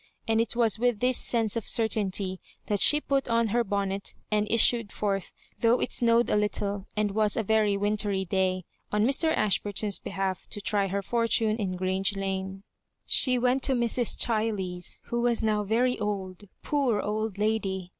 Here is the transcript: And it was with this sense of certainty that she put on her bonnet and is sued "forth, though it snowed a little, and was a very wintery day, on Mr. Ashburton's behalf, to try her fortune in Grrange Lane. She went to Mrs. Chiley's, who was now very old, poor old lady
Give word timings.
And 0.27 0.41
it 0.41 0.55
was 0.55 0.79
with 0.79 0.99
this 0.99 1.19
sense 1.19 1.55
of 1.55 1.69
certainty 1.69 2.39
that 2.65 2.81
she 2.81 2.99
put 2.99 3.27
on 3.27 3.49
her 3.49 3.63
bonnet 3.63 4.15
and 4.31 4.47
is 4.47 4.59
sued 4.63 4.91
"forth, 4.91 5.31
though 5.59 5.79
it 5.79 5.91
snowed 5.91 6.31
a 6.31 6.35
little, 6.35 6.87
and 6.97 7.11
was 7.11 7.37
a 7.37 7.43
very 7.43 7.77
wintery 7.77 8.25
day, 8.25 8.65
on 8.91 9.05
Mr. 9.05 9.31
Ashburton's 9.31 9.99
behalf, 9.99 10.47
to 10.49 10.59
try 10.59 10.87
her 10.87 11.03
fortune 11.03 11.55
in 11.57 11.75
Grrange 11.77 12.15
Lane. 12.17 12.63
She 13.05 13.37
went 13.37 13.61
to 13.61 13.73
Mrs. 13.73 14.17
Chiley's, 14.17 15.01
who 15.03 15.21
was 15.21 15.43
now 15.43 15.61
very 15.63 15.99
old, 15.99 16.45
poor 16.63 16.99
old 16.99 17.37
lady 17.37 17.89